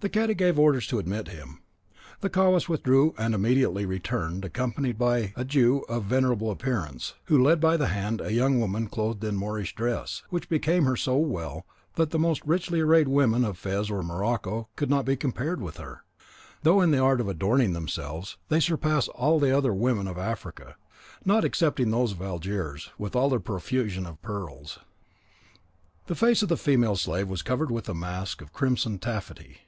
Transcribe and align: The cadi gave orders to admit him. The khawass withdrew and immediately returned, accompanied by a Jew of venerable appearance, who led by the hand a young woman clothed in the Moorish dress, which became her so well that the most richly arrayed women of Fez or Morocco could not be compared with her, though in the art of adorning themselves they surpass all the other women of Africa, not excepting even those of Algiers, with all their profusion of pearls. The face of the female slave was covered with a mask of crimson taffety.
The 0.00 0.10
cadi 0.10 0.34
gave 0.34 0.58
orders 0.58 0.86
to 0.88 0.98
admit 0.98 1.28
him. 1.28 1.62
The 2.20 2.28
khawass 2.28 2.68
withdrew 2.68 3.14
and 3.16 3.34
immediately 3.34 3.86
returned, 3.86 4.44
accompanied 4.44 4.98
by 4.98 5.32
a 5.36 5.42
Jew 5.44 5.84
of 5.88 6.04
venerable 6.04 6.50
appearance, 6.50 7.14
who 7.24 7.42
led 7.42 7.62
by 7.62 7.78
the 7.78 7.86
hand 7.86 8.20
a 8.20 8.30
young 8.30 8.60
woman 8.60 8.88
clothed 8.88 9.24
in 9.24 9.32
the 9.34 9.40
Moorish 9.40 9.74
dress, 9.74 10.22
which 10.28 10.50
became 10.50 10.84
her 10.84 10.96
so 10.98 11.16
well 11.16 11.64
that 11.94 12.10
the 12.10 12.18
most 12.18 12.44
richly 12.44 12.80
arrayed 12.80 13.08
women 13.08 13.42
of 13.42 13.56
Fez 13.56 13.90
or 13.90 14.02
Morocco 14.02 14.68
could 14.76 14.90
not 14.90 15.06
be 15.06 15.16
compared 15.16 15.62
with 15.62 15.78
her, 15.78 16.04
though 16.62 16.82
in 16.82 16.90
the 16.90 16.98
art 17.00 17.18
of 17.22 17.26
adorning 17.26 17.72
themselves 17.72 18.36
they 18.50 18.60
surpass 18.60 19.08
all 19.08 19.40
the 19.40 19.56
other 19.56 19.72
women 19.72 20.06
of 20.06 20.18
Africa, 20.18 20.76
not 21.24 21.42
excepting 21.42 21.84
even 21.88 21.92
those 21.98 22.12
of 22.12 22.20
Algiers, 22.20 22.90
with 22.98 23.16
all 23.16 23.30
their 23.30 23.40
profusion 23.40 24.04
of 24.04 24.20
pearls. 24.20 24.78
The 26.06 26.14
face 26.14 26.42
of 26.42 26.50
the 26.50 26.58
female 26.58 26.96
slave 26.96 27.30
was 27.30 27.40
covered 27.40 27.70
with 27.70 27.88
a 27.88 27.94
mask 27.94 28.42
of 28.42 28.52
crimson 28.52 28.98
taffety. 28.98 29.60